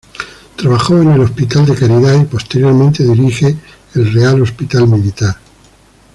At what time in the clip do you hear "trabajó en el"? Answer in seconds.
0.55-1.21